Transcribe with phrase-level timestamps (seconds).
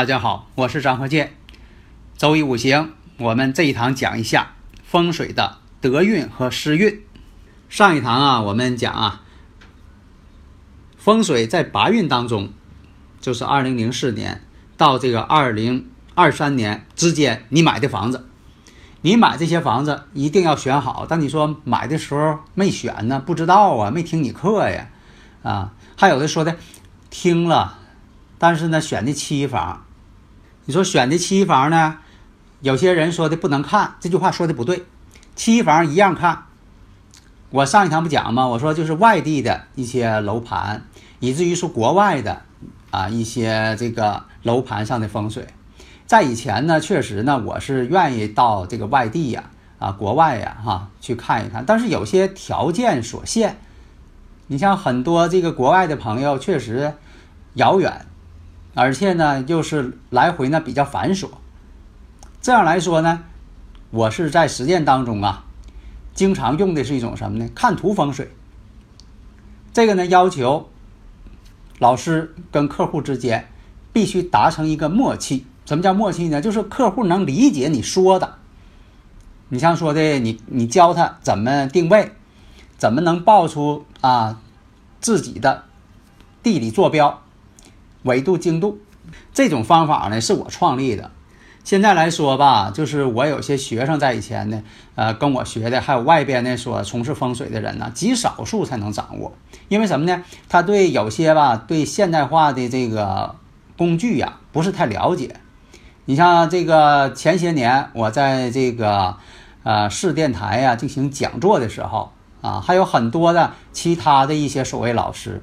[0.00, 1.34] 大家好，我是张和建。
[2.16, 7.02] 周易五行，我们这一堂讲一下风水的德运和失运。
[7.68, 9.20] 上一堂啊，我们讲啊，
[10.96, 12.50] 风水在八运当中，
[13.20, 14.42] 就是二零零四年
[14.78, 18.26] 到这个二零二三年之间，你买的房子，
[19.02, 21.04] 你买这些房子一定要选好。
[21.06, 24.88] 但你说买的时候没选呢，不知道啊，没听你课呀，
[25.42, 26.56] 啊，还有的说的
[27.10, 27.78] 听了，
[28.38, 29.84] 但是呢选的期房。
[30.66, 31.98] 你说选的期房呢？
[32.60, 34.84] 有些人说的不能看，这句话说的不对。
[35.34, 36.44] 期房一样看。
[37.48, 38.46] 我上一堂不讲吗？
[38.46, 40.84] 我说就是外地的一些楼盘，
[41.18, 42.42] 以至于说国外的
[42.90, 45.48] 啊一些这个楼盘上的风水，
[46.06, 51.64] 在以前呢，确实呢，我是愿意到这个外地呀啊国外呀哈去看一看。
[51.66, 53.58] 但是有些条件所限，
[54.46, 56.94] 你像很多这个国外的朋友确实
[57.54, 58.06] 遥远。
[58.74, 61.28] 而且呢，又是来回呢比较繁琐。
[62.40, 63.24] 这样来说呢，
[63.90, 65.44] 我是在实践当中啊，
[66.14, 67.50] 经常用的是一种什么呢？
[67.54, 68.32] 看图风水。
[69.72, 70.68] 这个呢，要求
[71.78, 73.48] 老师跟客户之间
[73.92, 75.46] 必须达成一个默契。
[75.66, 76.40] 什么叫默契呢？
[76.40, 78.36] 就是客户能理解你说的。
[79.48, 82.12] 你像说的，你你教他怎么定位，
[82.78, 84.40] 怎么能报出啊
[85.00, 85.64] 自己的
[86.42, 87.22] 地理坐标。
[88.02, 88.78] 纬度经度
[89.32, 91.10] 这种方法呢，是我创立的。
[91.62, 94.62] 现在来说吧，就是我有些学生在以前呢，
[94.94, 99.32] 呃，跟我学的，还有外边呢所从事风水的人呢，极少数才能掌握。
[99.68, 100.24] 因为什么呢？
[100.48, 103.36] 他对有些吧，对现代化的这个
[103.76, 105.36] 工具呀，不是太了解。
[106.06, 109.16] 你像这个前些年，我在这个
[109.62, 115.42] 呃市电台呀进行讲座的时候啊，还有很多的其他的一些所谓老师。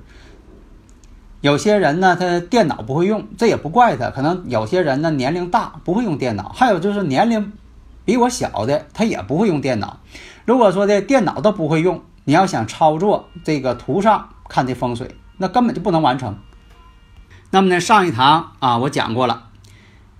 [1.48, 4.10] 有些人呢，他电脑不会用，这也不怪他。
[4.10, 7.54] 可能有些人呢，年龄大不会用电脑，还有就是年龄
[8.04, 10.02] 比我小的，他也不会用电脑。
[10.44, 16.38] 如果说的电脑都不会用，你要想操作这个图上看这风水，那根本就不能完成。
[17.52, 19.46] 那么呢，上一堂啊，我讲过了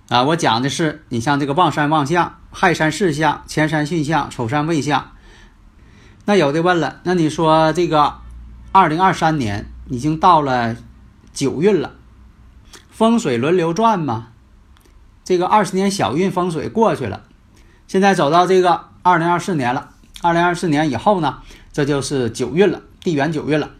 [0.08, 5.10] 啊，我讲的是你像这个望山望向、亥山巳向、乾山巽向、丑山未向。
[6.24, 8.14] 那有的问了，那你说这个
[8.72, 10.74] 二零二三年已经到了。
[11.38, 11.92] 九运了，
[12.90, 14.30] 风水轮流转嘛。
[15.22, 17.22] 这个二十年小运风水过去了，
[17.86, 19.90] 现在走到这个二零二四年了。
[20.20, 21.38] 二零二四年以后呢，
[21.72, 23.70] 这就是九运了，地缘九运了。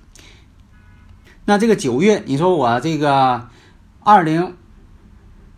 [1.46, 3.49] 那这个九运，你说我这个
[4.04, 4.54] 二零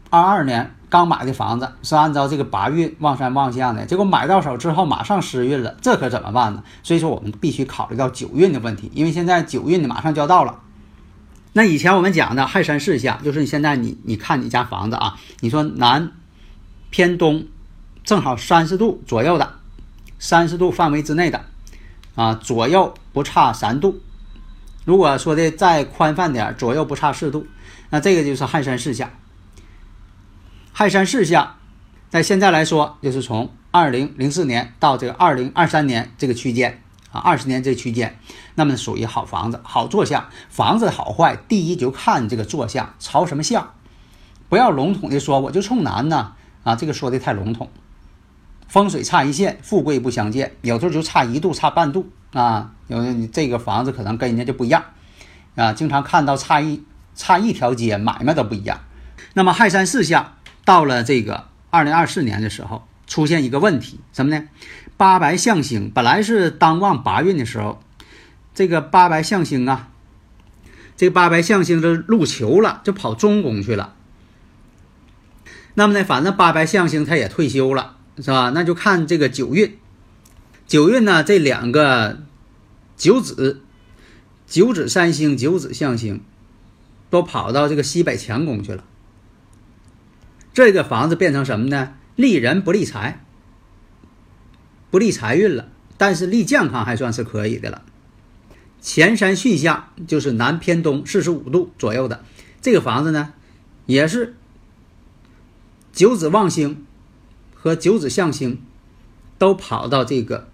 [0.09, 6.65] 二二年刚买的房子是按照这个八运望山望向的，结果买到手之后马上失运了，这可怎么办呢？
[6.83, 10.61] 所以说我们必须考虑到九运的问题，因为现在九运呢马上就要到了。
[11.53, 16.13] 那以前我们讲的亥山四象，就是你现在你你看你家房子啊，你说南
[16.91, 17.47] 偏东，
[18.05, 19.55] 正好三十度左右的，
[20.19, 21.45] 三十度范围之内的，
[22.15, 24.01] 啊，左右不差三度。
[24.85, 27.47] 如果说的再宽泛点，左右不差四度，
[27.91, 29.11] 那这个就是亥山四象。
[30.73, 31.57] 亥山四象，
[32.09, 36.83] 在现在来说，就是从二零零四年到这个二零二三年这个区间
[37.13, 38.19] 啊，二十年这区间，
[38.55, 40.29] 那么属于好房子、好坐向。
[40.49, 43.75] 房子好坏，第一就看这个坐向朝什么向，
[44.49, 46.33] 不要笼统的说我就冲南呢
[46.65, 47.71] 啊，这个说的太笼统。
[48.69, 54.85] 风水差一线，富贵不相见，有时候就差一度、差半度啊，有你这个房子可能跟人家就不一样
[55.57, 56.83] 啊，经常看到差一
[57.15, 58.81] 差一条街，买卖都不一样。
[59.35, 60.35] 那么亥山四象。
[60.63, 64.49] 到了这个二零二四年的时候，出现一个问题，什么呢？
[64.97, 67.83] 八白象星本来是当旺八运的时候，
[68.55, 69.89] 这个八白象星啊，
[70.97, 73.97] 这个八白象星就入囚了，就跑中宫去了。
[75.75, 78.53] 那么呢，反正八白象星他也退休了，是吧？
[78.55, 79.77] 那就看这个九运，
[80.69, 82.21] 九运呢，这两个
[82.97, 83.63] 九子、
[84.47, 86.23] 九子三星、九子象星
[87.11, 88.85] 都跑到这个西北强宫去了。
[90.55, 91.95] 这个房子变成什么呢？
[92.21, 93.25] 利人不利财，
[94.91, 97.83] 不利财运了，但是利健康还算是可以的了。
[98.83, 102.23] 前山巽下就是南偏东四十五度左右的
[102.61, 103.33] 这个房子呢，
[103.87, 104.37] 也是
[105.95, 106.85] 九子旺星
[107.55, 108.63] 和九子相星
[109.39, 110.49] 都跑到这个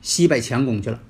[0.00, 1.00] 西北强宫去了。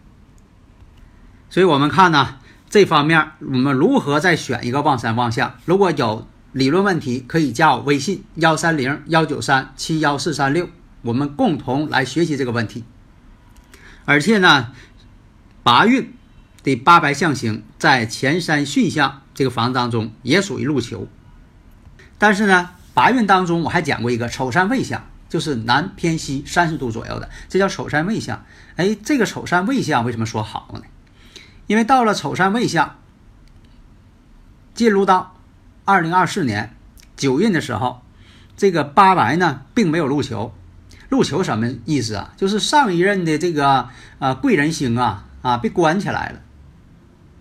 [1.51, 2.39] 所以我们看呢，
[2.71, 5.55] 这方面我们如何再选一个旺山旺相？
[5.67, 6.27] 如果有。
[6.53, 10.69] 理论问题可以加我微信幺三零幺九三七幺四三六，
[11.03, 12.85] 我们共同来学习这个问题。
[14.05, 14.73] 而且呢，
[15.63, 16.13] 八运
[16.65, 21.07] 的八白象星在前山巽象这个房子当中也属于入囚。
[22.19, 28.45] 但是呢，八运当中我还讲过一个丑山未象，就是南偏西三十度左右的，这叫丑山未象。
[28.75, 30.83] 哎，这个丑山未象为什么说好呢？
[31.69, 32.97] 因为到了丑山未象，
[34.75, 35.37] 进入到。
[35.85, 36.75] 二零二四年
[37.17, 38.03] 九运的时候，
[38.57, 40.55] 这个八白呢并没有入球。
[41.09, 42.33] 入球什么意思啊？
[42.37, 43.89] 就是上一任的这个
[44.21, 46.41] 啊贵人星啊啊被关起来了，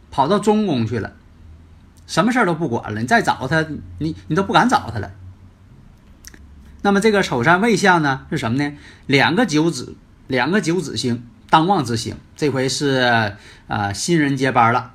[0.10, 1.14] 跑到中宫去了，
[2.08, 3.00] 什么事儿都不管了。
[3.00, 3.64] 你再找他，
[4.00, 5.12] 你你都不敢找他了。
[6.82, 8.76] 那么这个丑山未相呢是什么呢？
[9.06, 9.96] 两个九子，
[10.26, 13.36] 两个九子星当旺之星，这回是
[13.68, 14.94] 啊新人接班了，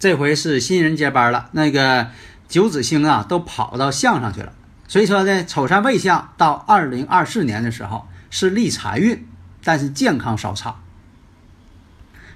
[0.00, 1.50] 这回是新人接班了。
[1.52, 2.08] 那个。
[2.48, 4.52] 九子星啊，都跑到相上去了，
[4.86, 9.26] 所以说呢，丑山未相到二零二四年的时候是立财运，
[9.64, 10.76] 但是健康稍差。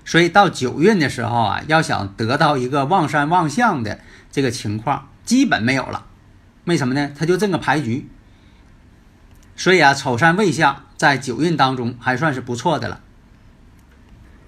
[0.05, 4.01] 所以到九运的时候啊，要想得到一个旺山旺相的
[4.33, 6.07] 这个情况，基本没有了。
[6.65, 7.13] 为什么呢？
[7.17, 8.09] 他就这个牌局。
[9.55, 13.01] 所以啊，丑山未相在九运当中还算是不错的了。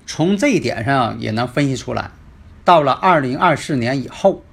[0.06, 2.11] 从这一点上也能分析出来，
[2.64, 4.44] 到了二零二四年以后。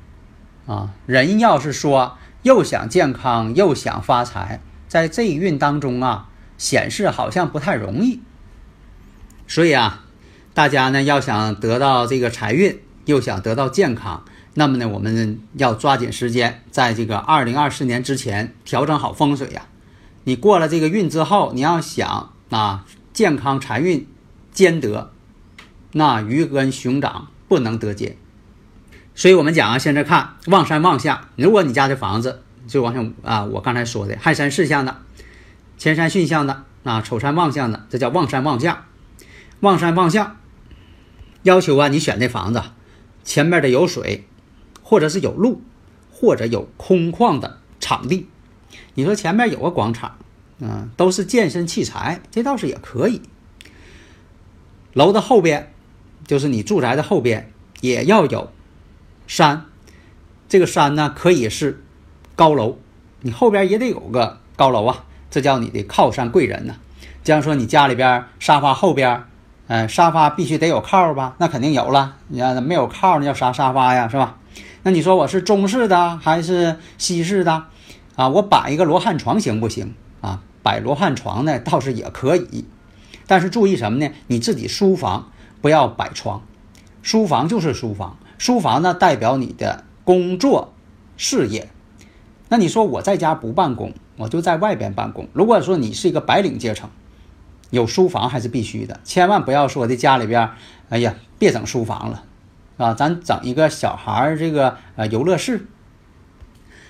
[0.70, 6.30] 啊，人要是说又想健康又想发财，在这一运当中啊，
[6.60, 8.22] 显示好像不太容易。
[9.48, 10.06] 所以啊，
[10.54, 14.24] 大家呢要想得到这个财运，又想得到健康，
[14.54, 19.64] 那么呢，我们要抓紧时间，在这个二零二四年之前调整好风水呀。
[20.26, 24.08] 你过了这个运之后，你要想啊，健康财运
[24.52, 25.12] 兼得，
[25.94, 28.16] 那鱼跟熊掌不能得兼。
[29.20, 34.96] 所以我们讲啊，现在看望山望向，如果你家的房子就往上啊，我刚才说的亥山四象的、
[35.78, 38.86] 前山巽象的啊、丑山望向的，这叫望山望向。
[39.60, 40.38] 望山望向，
[41.44, 42.64] 要求啊，你选这房子
[43.26, 44.26] 前面的有水，
[44.82, 45.62] 或者是有路，
[46.14, 48.30] 或者有空旷的场地。
[48.94, 50.16] 你说前面有个广场，
[50.60, 53.22] 嗯，都是健身器材，这倒是也可以。
[54.94, 55.74] 楼的后边，
[56.26, 58.50] 就是你住宅的后边，也要有。
[59.30, 59.66] 山，
[60.48, 61.84] 这个山呢可以是
[62.36, 62.80] 高楼，
[63.22, 66.76] 你后边也得有个高楼啊，这叫你的靠山贵人呢。
[67.24, 69.22] 这样说，你家里边沙发后边，
[69.68, 71.36] 嗯，沙发必须得有靠吧？
[71.38, 72.16] 那肯定有了。
[72.30, 74.10] 你看没有靠，那叫啥沙发呀？
[74.10, 74.38] 是吧？
[74.82, 77.66] 那你说我是中式的还是西式的？
[78.16, 79.94] 啊，我摆一个罗汉床行不行？
[80.22, 82.66] 啊，摆罗汉床呢倒是也可以，
[83.28, 84.12] 但是注意什么呢？
[84.26, 85.30] 你自己书房
[85.62, 86.42] 不要摆床，
[87.04, 88.18] 书房就是书房。
[88.40, 90.74] 书房呢，代表你的工作
[91.18, 91.70] 事业。
[92.48, 95.28] 那你说我在家不办公，我就在外边办公。
[95.34, 96.90] 如果说你是一个白领阶层，
[97.70, 100.52] 有书房还是必须的，千万不要说的家里边，
[100.88, 102.24] 哎呀，别整书房了，
[102.78, 102.94] 啊？
[102.94, 105.68] 咱整一个小孩儿这个呃游乐室，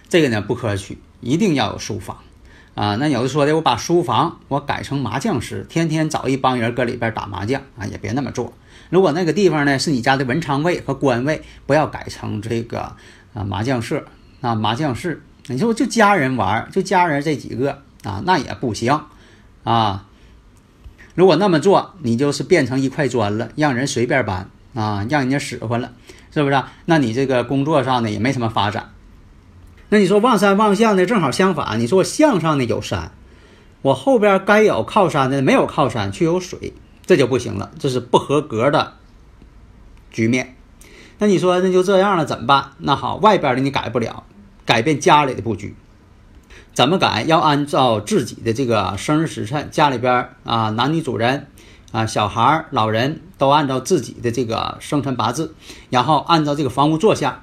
[0.07, 2.17] 这个呢不可取，一定要有书房
[2.75, 2.95] 啊。
[2.97, 8.53] 那有的说的，我把书房我改成麻将室，天天找一帮人搁里边打麻将啊，也别那么做。
[8.89, 12.95] 如果那个地方呢是你家的文昌位和官位，不要改成这个
[13.33, 14.05] 啊麻将社
[14.41, 15.21] 啊麻将室。
[15.47, 19.01] 你说就家人玩，就家人这几个啊，那也不行
[19.63, 20.05] 啊。
[21.15, 25.91] 如果那么做，你就是变成一块砖了，让人随便搬啊，让人家使唤了，
[26.31, 26.63] 是不是？
[26.85, 28.91] 那你这个工作上呢也没什么发展。
[29.89, 31.79] 那你说望山望向呢，正好相反。
[31.79, 33.11] 你说我向上呢有山，
[33.81, 36.73] 我后边该有靠山的没有靠山，却有水，
[37.09, 38.93] 这就不行了，这是不合格的
[40.11, 40.55] 局面。
[41.17, 42.73] 那你说那就这样了怎么办？
[42.77, 44.25] 那好，外边的你改不了，
[44.63, 45.75] 改变家里的布局。
[46.75, 47.23] 怎么改？
[47.23, 51.47] 要按照自己的这个生日时辰，家里边啊，男女主人
[51.91, 55.55] 啊，小孩、老人都按照自己的这个生辰八字，
[55.89, 57.41] 然后按照这个房屋坐向，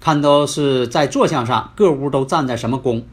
[0.00, 3.06] 看都是在坐向上，各屋都站在什么宫？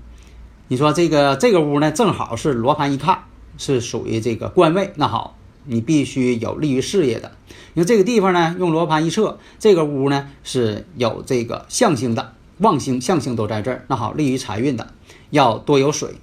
[0.70, 3.26] 你说这个这个屋呢，正好是罗盘一看
[3.60, 7.32] 是属于这个官位，那好，你必须有利于事业的。
[7.74, 14.94] 因为这个地方呢，用罗盘一测，这个屋呢是有这个象星的，旺星、象星都在这儿，那好，利于财运的。
[15.32, 16.16] 要多有水，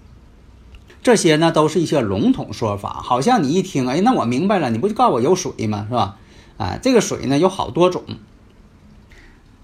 [1.02, 5.86] 这些呢都是一些笼统说法，好像你一听，哎，那我明白了，你不就告诉我有水吗？
[5.88, 6.16] 是吧？
[6.58, 8.04] 啊，这个水呢有好多种，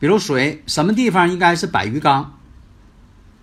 [0.00, 2.36] 比如水什么地方应该是摆鱼缸，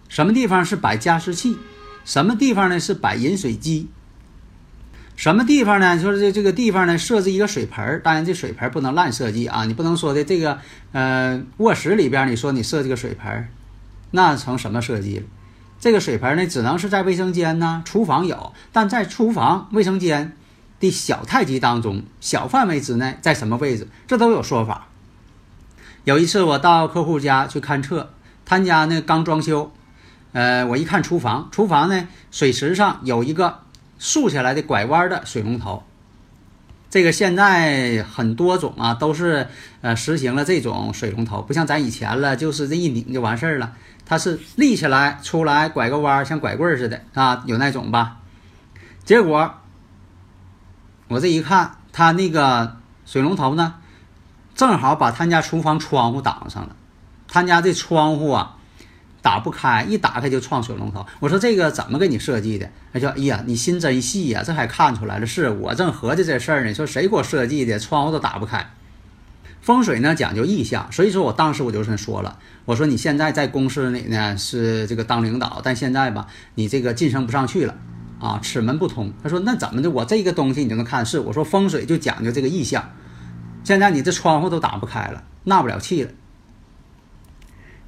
[0.10, 1.56] 什么地方是摆加湿器，
[2.04, 3.88] 什么地方呢是摆饮水机，
[5.24, 5.98] 什么地方呢？
[5.98, 10.60] 说这这个地方呢设置一个水盆儿当然这水盆不能乱设计啊，你不能说的这个
[10.92, 13.48] 呃卧室里边你说你设计个水盆儿
[14.12, 15.24] 那成什么设计了？
[15.80, 20.36] 这个水盆呢，只能是在卫生间呢，厨房有，但在厨房、卫生间
[20.82, 24.88] 的小太极当中，小范围之内，在什么位置，这都有说法。
[26.04, 28.12] 有一次我到客户家去看厕，
[28.44, 29.72] 他家呢刚装修，
[30.34, 33.60] 呃，我一看厨房，厨房呢水池上有一个
[34.04, 35.82] 竖起来的拐弯的水龙头。
[36.90, 39.48] 这个现在很多种啊，都是
[39.80, 43.74] 呃实行了这种水龙头，不像咱以前了，就是这一拧就完事儿了。
[44.06, 48.18] 它是立起来出来拐个弯，像拐棍似的啊，有那种吧？
[49.06, 49.54] 结果
[51.08, 53.76] 我这一看，他那个水龙头呢，
[54.54, 56.76] 正好把他家厨房窗户挡上了。
[57.30, 58.58] 他家这窗户啊，
[59.24, 61.04] 打不开，一打开就撞水龙头。
[61.22, 62.70] 我说这个怎么给你设计的？
[62.92, 65.26] 他说：“哎呀，你心真细呀，这还看出来了。
[65.26, 66.74] 是我正合计这事儿呢。
[66.74, 67.80] 说谁给我设计的？
[67.80, 68.70] 窗户都打不开。
[69.62, 77.76] 风水呢讲究意向，所以说我当时我就说了。”我说你现在在公司里呢是这个当领导，但现在吧你这个晋升不上去了，
[78.20, 79.14] 啊齿门不通。
[79.24, 79.90] 他说那怎么的？
[79.90, 81.18] 我这个东西你就能看是？
[81.20, 82.90] 我说风水就讲究这个意向，
[83.64, 86.12] 现在你这窗户都打不开了，纳不了气了。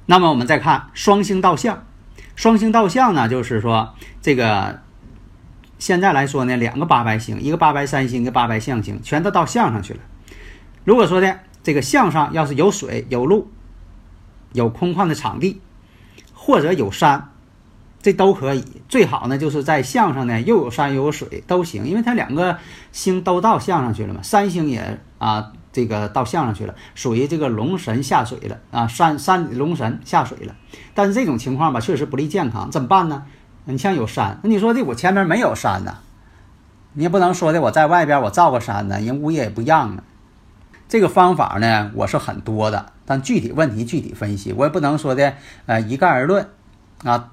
[0.06, 1.84] 那么我们再看双星倒向，
[2.34, 4.80] 双星倒向呢，就是说这个
[5.78, 10.00] 现在来说呢，两个八白星，一个八白三星，一个八白象星，全都到相上去了。
[10.84, 13.50] 如果说的这个相上要是有水有路。
[14.52, 15.60] 有空旷的场地，
[16.32, 17.30] 或者有山，
[18.00, 18.64] 这都可以。
[18.88, 22.56] 最好呢，就是在相上呢，又有山又有水都行，因为它两个
[22.90, 24.22] 星都到相上去了嘛。
[24.22, 30.56] 三星也啊，这个到象上去了，属于这个龙神下水了啊，山山龙神下水了。
[30.94, 33.24] 但是这种情况吧，确实不利健康，怎么办呢？
[33.66, 35.98] 你像有山，那你说的我前面没有山呢，
[36.94, 40.02] 你也不能说的我在外边我造个山呢，人物业也不让呢。
[40.88, 45.34] 这个方法呢，我是很多的，但具体问题具体分析，我也不能说的
[45.66, 46.48] 呃一概而论，
[47.04, 47.28] 啊，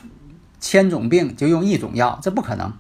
[0.60, 2.74] 千种病就用一种药，这不可能。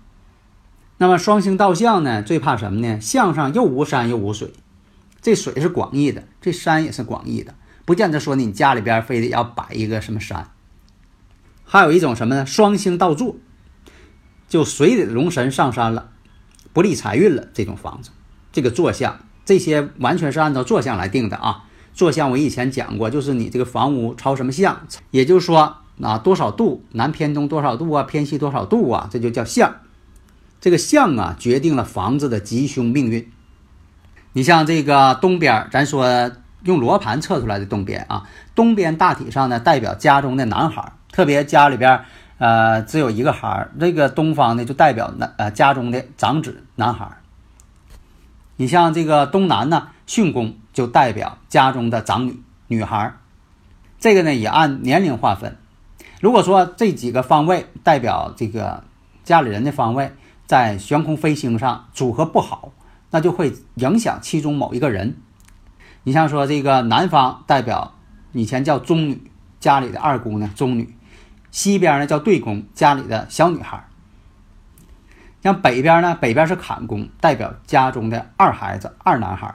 [0.98, 3.00] 那么双星倒向呢，最怕什么呢？
[3.00, 4.54] 向上又无山又无水，
[5.24, 10.52] 这水是广义的，这山也是广义的，不见得说你家里边非得要摆一个什么山。
[11.64, 12.46] 还有一种什么呢？
[12.46, 13.38] 双星倒坐，
[14.50, 16.12] 就水里的龙神上山了，
[16.74, 17.48] 不利财运了。
[17.54, 18.12] 这种房子，
[18.52, 19.20] 这个坐向。
[19.46, 21.66] 这些完全是按照坐向来定的啊！
[21.94, 29.82] 坐向我以前讲过，就是你这个房屋朝什么向，也就是说啊多少度，南偏东多少度啊，偏西多少度啊，这就叫向。
[30.62, 33.30] 这个向啊，决定了房子的吉凶命运。
[34.34, 36.32] 你像这个东边，咱说
[36.64, 42.04] 用罗盘测出来的东边啊，东边大体上呢代表家中的男孩，特别家里边
[42.40, 47.08] 呃只有一个孩儿，这个东方呢就代表男呃家中的长子男孩。
[48.56, 53.14] 你像这个东南呢，巽宫就代表家中的长女女孩
[54.00, 55.58] 这个呢也按年龄划分。
[56.22, 58.84] 如果说这几个方位代表这个
[59.24, 60.12] 家里人的方位
[60.46, 62.72] 在悬空飞星上组合不好，
[63.14, 65.16] 那就会影响其中某一个人。
[66.02, 67.94] 你像说这个南方代表
[68.32, 70.86] 以前叫中女，家里的二姑娘中女；
[71.52, 73.88] 西边呢叫对宫，家里的小女孩。
[75.44, 79.54] 像北边呢，北边是坎宫，代表家中的二孩子二男孩。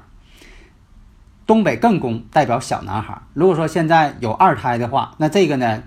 [1.44, 3.22] 东北艮宫代表小男孩。
[3.34, 5.82] 如果说现在有二胎的话，那这个呢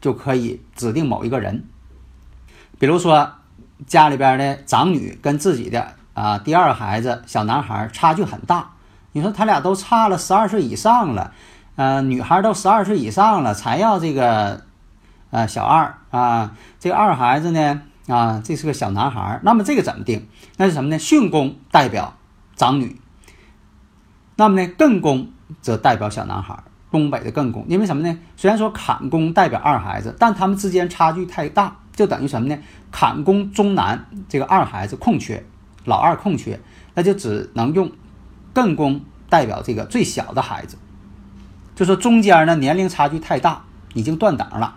[0.00, 1.68] 就可以指定某一个人，
[2.80, 3.34] 比如说
[3.86, 8.70] 家里边的长女跟自己的啊第二孩子小男孩差距很大，
[9.12, 11.32] 你说他俩都差了十二岁以上了，
[11.76, 14.64] 呃，女孩都十二岁以上了才要这个
[15.30, 20.26] 呃小二啊，这个二孩子呢啊这是个小男孩，那么这个怎么定？
[20.56, 20.98] 那是什么呢？
[20.98, 22.14] 巽宫代表
[22.56, 23.00] 长女。
[24.34, 28.18] 那么呢，艮宫则代表小男孩，东北的艮宫，因为什么呢？
[28.36, 32.58] 虽然说坎宫代表二孩子，但他们之间差距太大，就等于什么呢？
[32.90, 35.44] 坎宫中男这个二孩子空缺，
[35.88, 36.60] 老二空缺，
[36.94, 37.90] 那就只能用
[38.54, 40.76] 艮宫代表这个最小的孩子，
[41.74, 43.64] 就说中间呢年龄差距太大，
[43.94, 44.76] 已经断档了。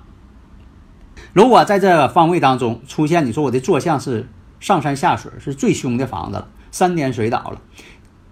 [1.34, 4.28] 如果在这方位当中出现，你说我的坐向是
[4.60, 7.62] 上山下水，是最凶的房子了，山颠水倒了。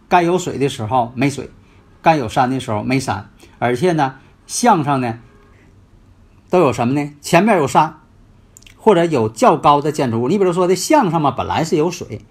[0.07, 1.49] 该有水的时候没水，
[2.01, 4.15] 该有山的时候没山，而且呢，
[4.47, 5.19] 向上呢
[6.49, 7.13] 都有什么呢？
[7.21, 7.99] 前面有山，
[8.75, 10.27] 或者有较高的建筑物。
[10.27, 12.25] 你比如说的向上嘛，本来是有水，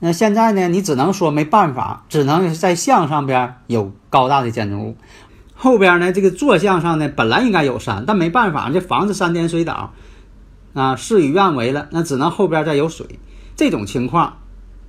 [0.00, 4.96] 那现在呢，你只能说没办法，只能在向上边有高大的建筑物。
[5.54, 9.92] 后边呢，这个坐像上呢，本来应该有山，但没办法，这房子山颠水倒，
[10.74, 13.06] 啊，事与愿违了，那只能后边再有水。
[13.54, 14.38] 这种情况，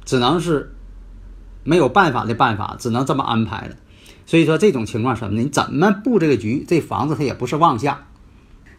[0.03, 0.73] 只能是。
[1.63, 3.75] 没有办法的办法，只能这么安排了。
[4.25, 5.43] 所以说这种情况什么呢？
[5.43, 7.99] 你怎么布这个局，这房子它也不是旺相，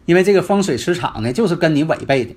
[0.03, 2.35] 因为这个风水磁场呢就是跟你违背的。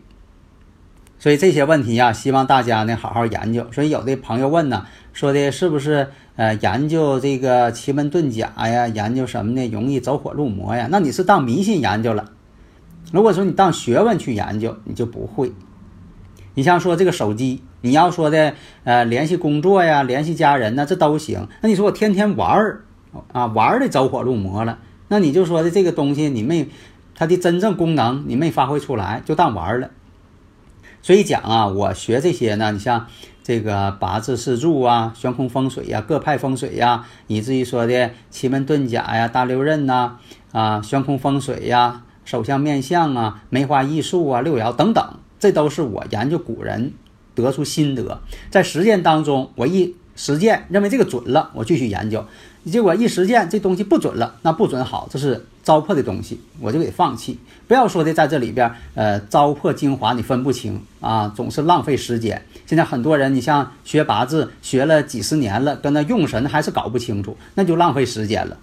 [1.19, 3.67] 所以这些问题呀，希望大家呢好好研究。
[3.73, 9.67] 所以有的朋友问呢，说的是不是呃研究这个奇门遁甲呀，研究什么呢？
[9.69, 10.89] 容易走火入魔呀？
[10.91, 12.33] 那你是当迷信研究了。
[13.13, 15.53] 如果说你当学问去研究，你就不会。
[16.55, 21.49] 你像说这个手机，你要说的呃联系工作呀，联系家人呢，这都行。
[21.63, 22.85] 那你说我天天玩儿
[23.33, 26.69] 啊，玩的走火入魔了，那你就说的这个东西你没
[27.15, 29.91] 它的真正功能你没发挥出来，就当玩儿了。
[31.07, 33.07] 所以讲啊，我学这些呢，你像
[33.45, 40.19] 这个八字四柱啊、悬空风水呀、各派风水呀，以至于说的奇门遁甲呀、大六壬呐
[40.51, 45.21] 啊、悬空风水呀、手相面相啊、梅花易数啊、六爻等等。
[45.39, 46.95] 这都是我研究古人
[47.37, 52.21] 得出心得，在实践当中，我一实践认为这个准了，我继续研究；
[52.69, 57.39] 结果一实践这东西不准了，那不准好，这是糟粕的东西，我就给放弃。
[57.69, 62.43] 不要说的在这里边，呃，糟粕精华你分不清啊，总是浪费时间。
[62.65, 68.57] 现在很多人，你像学八字学了几十年了，跟那用神还是搞不清楚，那就浪费时间了。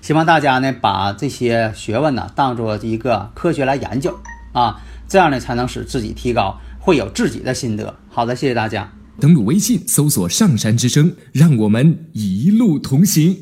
[0.00, 4.18] 希望大家呢把这些学问呢当做一个科学来研究
[4.52, 4.80] 啊。
[5.08, 7.96] 这样呢，才能使自己提高，会有自己的心得。
[8.10, 8.99] 好的，谢谢大家。
[9.20, 13.36] 登录微信，搜索“上山之声”，让我们一路同行。